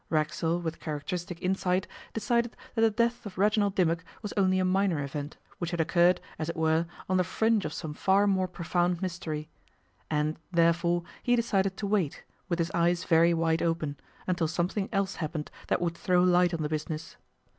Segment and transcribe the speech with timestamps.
[0.09, 5.03] Racksole, with characteristic insight, decided that the death of Reginald Dimmock was only a minor
[5.03, 9.03] event, which had occurred, as it were, on the fringe of some far more profound
[9.03, 9.47] mystery.
[10.09, 13.95] And, therefore, he decided to wait, with his eyes very wide open,
[14.25, 17.17] until something else happened that would throw light on the business.